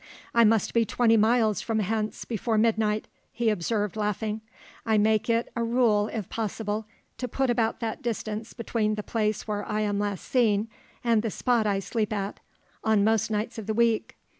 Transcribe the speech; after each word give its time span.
"I 0.33 0.43
must 0.45 0.73
be 0.73 0.83
twenty 0.83 1.15
miles 1.15 1.61
from 1.61 1.77
hence 1.77 2.25
before 2.25 2.57
midnight," 2.57 3.07
he 3.31 3.51
observed, 3.51 3.95
laughing. 3.95 4.41
"I 4.83 4.97
make 4.97 5.29
it 5.29 5.51
a 5.55 5.63
rule 5.63 6.07
if 6.11 6.27
possible 6.27 6.87
to 7.19 7.27
put 7.27 7.51
about 7.51 7.81
that 7.81 8.01
distance 8.01 8.53
between 8.53 8.95
the 8.95 9.03
place 9.03 9.47
where 9.47 9.63
I 9.63 9.81
am 9.81 9.99
last 9.99 10.23
seen, 10.25 10.69
and 11.03 11.21
the 11.21 11.29
spot 11.29 11.67
I 11.67 11.77
sleep 11.81 12.11
at, 12.11 12.39
on 12.83 13.03
most 13.03 13.29
nights 13.29 13.59
of 13.59 13.67
the 13.67 13.75
week. 13.75 14.17